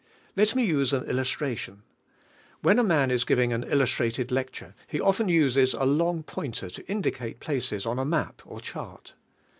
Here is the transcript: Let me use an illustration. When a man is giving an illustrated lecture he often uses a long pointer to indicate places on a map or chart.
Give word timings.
Let 0.35 0.55
me 0.55 0.65
use 0.65 0.93
an 0.93 1.03
illustration. 1.03 1.83
When 2.63 2.79
a 2.79 2.83
man 2.83 3.11
is 3.11 3.23
giving 3.23 3.53
an 3.53 3.61
illustrated 3.63 4.31
lecture 4.31 4.73
he 4.87 4.99
often 4.99 5.29
uses 5.29 5.75
a 5.75 5.85
long 5.85 6.23
pointer 6.23 6.71
to 6.71 6.87
indicate 6.89 7.39
places 7.39 7.85
on 7.85 7.99
a 7.99 8.05
map 8.05 8.41
or 8.43 8.59
chart. 8.59 9.13